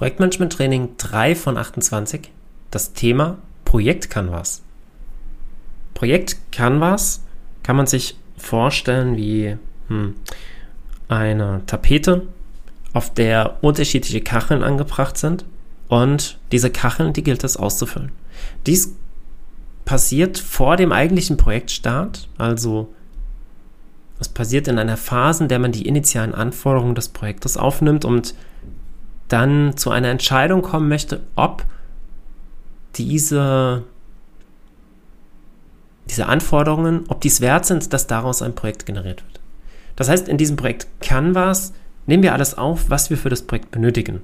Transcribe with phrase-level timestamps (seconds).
[0.00, 2.30] Projektmanagement Training 3 von 28
[2.70, 4.62] das Thema Projekt Canvas.
[5.92, 7.22] Projekt Canvas
[7.62, 9.58] kann man sich vorstellen wie
[9.88, 10.14] hm,
[11.08, 12.22] eine Tapete,
[12.94, 15.44] auf der unterschiedliche Kacheln angebracht sind
[15.88, 18.10] und diese Kacheln, die gilt es auszufüllen.
[18.66, 18.94] Dies
[19.84, 22.88] passiert vor dem eigentlichen Projektstart, also
[24.18, 28.34] es passiert in einer Phase, in der man die initialen Anforderungen des Projektes aufnimmt und
[29.30, 31.64] dann zu einer Entscheidung kommen möchte, ob
[32.96, 33.84] diese,
[36.08, 39.40] diese Anforderungen, ob dies wert sind, dass daraus ein Projekt generiert wird.
[39.96, 41.72] Das heißt, in diesem Projekt Canvas
[42.06, 44.20] nehmen wir alles auf, was wir für das Projekt benötigen.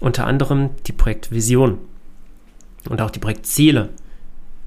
[0.00, 1.78] Unter anderem die Projektvision
[2.88, 3.90] und auch die Projektziele.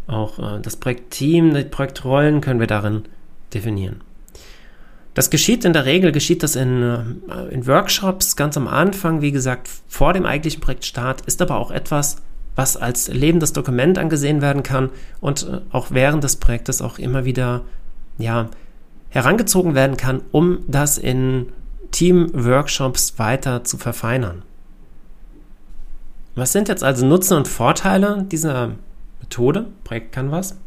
[0.05, 3.03] Auch äh, das Projektteam, die Projektrollen können wir darin
[3.53, 4.01] definieren.
[5.13, 6.81] Das geschieht in der Regel, geschieht das in,
[7.29, 11.71] äh, in Workshops ganz am Anfang, wie gesagt, vor dem eigentlichen Projektstart, ist aber auch
[11.71, 12.17] etwas,
[12.55, 14.89] was als lebendes Dokument angesehen werden kann
[15.21, 17.61] und äh, auch während des Projektes auch immer wieder
[18.17, 18.49] ja,
[19.09, 21.47] herangezogen werden kann, um das in
[21.91, 24.41] Team-Workshops weiter zu verfeinern.
[26.35, 28.71] Was sind jetzt also Nutzen und Vorteile dieser
[29.21, 30.57] Methode, Projekt Canvas?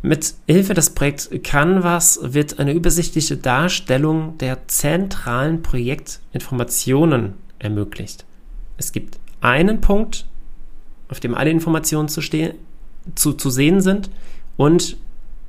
[0.00, 8.24] Mit Hilfe des Projekts Canvas wird eine übersichtliche Darstellung der zentralen Projektinformationen ermöglicht.
[8.76, 10.26] Es gibt einen Punkt,
[11.08, 12.20] auf dem alle Informationen zu,
[13.14, 14.10] zu, zu sehen sind
[14.56, 14.96] und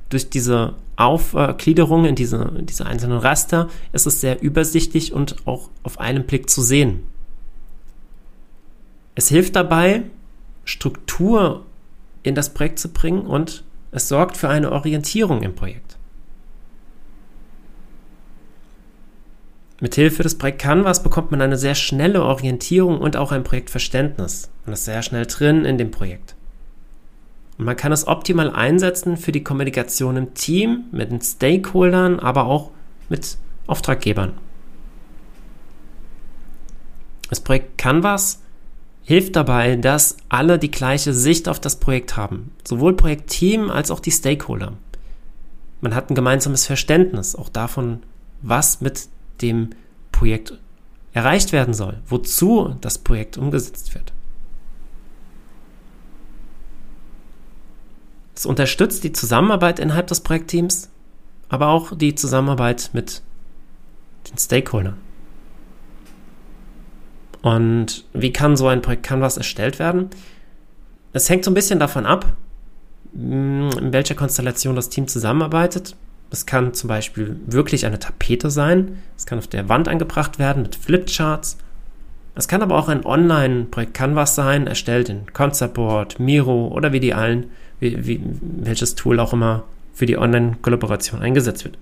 [0.08, 6.00] durch diese Aufgliederung in diese, diese einzelnen Raster ist es sehr übersichtlich und auch auf
[6.00, 7.04] einen Blick zu sehen.
[9.14, 10.02] Es hilft dabei,
[10.64, 11.64] Struktur
[12.22, 15.96] in das Projekt zu bringen und es sorgt für eine Orientierung im Projekt.
[19.80, 24.50] Mithilfe des Projekt Canvas bekommt man eine sehr schnelle Orientierung und auch ein Projektverständnis.
[24.66, 26.34] Man ist sehr schnell drin in dem Projekt.
[27.56, 32.44] Und man kann es optimal einsetzen für die Kommunikation im Team, mit den Stakeholdern, aber
[32.44, 32.70] auch
[33.08, 34.34] mit Auftraggebern.
[37.30, 38.42] Das Projekt Canvas
[39.10, 42.52] hilft dabei, dass alle die gleiche Sicht auf das Projekt haben.
[42.62, 44.74] Sowohl Projektteam als auch die Stakeholder.
[45.80, 48.04] Man hat ein gemeinsames Verständnis auch davon,
[48.40, 49.08] was mit
[49.42, 49.70] dem
[50.12, 50.56] Projekt
[51.12, 54.12] erreicht werden soll, wozu das Projekt umgesetzt wird.
[58.36, 60.88] Es unterstützt die Zusammenarbeit innerhalb des Projektteams,
[61.48, 63.22] aber auch die Zusammenarbeit mit
[64.30, 64.98] den Stakeholdern.
[67.42, 70.10] Und wie kann so ein Projekt Canvas erstellt werden?
[71.12, 72.36] Es hängt so ein bisschen davon ab,
[73.12, 75.96] mm, in welcher Konstellation das Team zusammenarbeitet.
[76.30, 78.98] Es kann zum Beispiel wirklich eine Tapete sein.
[79.16, 81.58] Es kann auf der Wand angebracht werden mit Flipcharts.
[82.36, 87.14] Es kann aber auch ein Online-Projekt Canvas sein, erstellt in Conceptboard, Miro oder wie die
[87.14, 87.50] allen,
[87.80, 91.76] wie, wie, welches Tool auch immer für die Online-Kollaboration eingesetzt wird.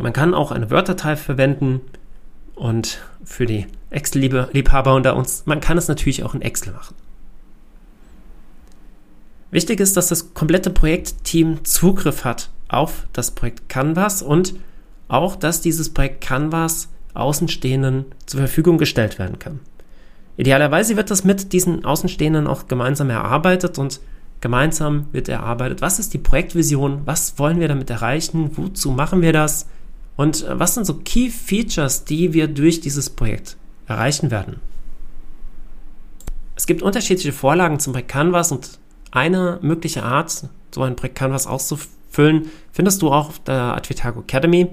[0.00, 1.80] Man kann auch eine Word-Datei verwenden,
[2.54, 6.94] und für die Excel-Liebhaber unter uns, man kann es natürlich auch in Excel machen.
[9.50, 14.54] Wichtig ist, dass das komplette Projektteam Zugriff hat auf das Projekt Canvas und
[15.06, 19.60] auch, dass dieses Projekt Canvas Außenstehenden zur Verfügung gestellt werden kann.
[20.36, 24.00] Idealerweise wird das mit diesen Außenstehenden auch gemeinsam erarbeitet und
[24.40, 29.32] gemeinsam wird erarbeitet, was ist die Projektvision, was wollen wir damit erreichen, wozu machen wir
[29.32, 29.68] das,
[30.16, 34.60] und äh, was sind so Key Features, die wir durch dieses Projekt erreichen werden?
[36.56, 38.78] Es gibt unterschiedliche Vorlagen zum Projekt Canvas und
[39.10, 44.68] eine mögliche Art, so ein Projekt Canvas auszufüllen, findest du auch auf der Advitago Academy.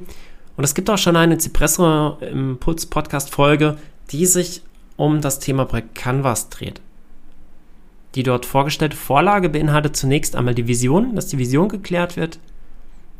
[0.57, 3.78] Und es gibt auch schon eine Cipresso Impuls Podcast Folge,
[4.12, 4.62] die sich
[4.96, 6.81] um das Thema Projekt Canvas dreht.
[8.13, 12.40] Die dort vorgestellte Vorlage beinhaltet zunächst einmal die Vision, dass die Vision geklärt wird,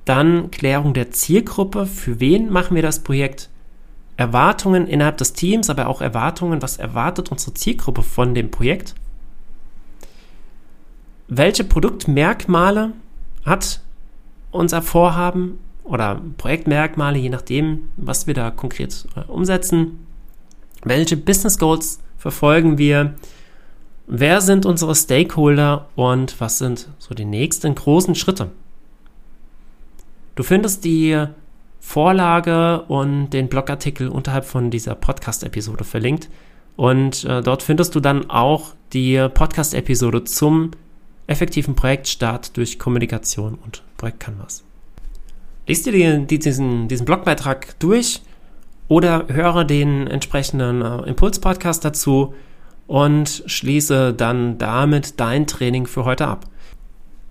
[0.06, 1.86] dann Klärung der Zielgruppe.
[1.86, 3.50] Für wen machen wir das Projekt?
[4.18, 8.94] Erwartungen innerhalb des Teams, aber auch Erwartungen, was erwartet unsere Zielgruppe von dem Projekt?
[11.28, 12.92] Welche Produktmerkmale
[13.46, 13.82] hat
[14.52, 20.06] unser Vorhaben oder Projektmerkmale, je nachdem, was wir da konkret äh, umsetzen?
[20.84, 23.16] Welche Business Goals verfolgen wir?
[24.08, 28.52] Wer sind unsere Stakeholder und was sind so die nächsten großen Schritte?
[30.36, 31.26] Du findest die
[31.80, 36.30] Vorlage und den Blogartikel unterhalb von dieser Podcast-Episode verlinkt.
[36.76, 40.72] Und äh, dort findest du dann auch die Podcast-Episode zum
[41.28, 44.64] effektiven Projektstart durch Kommunikation und Projekt Canvas.
[45.68, 48.22] Lies dir die, die, diesen, diesen Blogbeitrag durch
[48.88, 52.34] oder höre den entsprechenden äh, Impuls-Podcast dazu
[52.88, 56.46] und schließe dann damit dein Training für heute ab.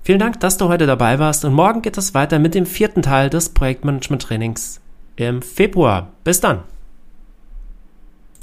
[0.02, 3.02] Vielen Dank, dass du heute dabei warst und morgen geht es weiter mit dem vierten
[3.02, 4.80] Teil des Projektmanagement-Trainings
[5.16, 6.08] im Februar.
[6.24, 6.64] Bis dann!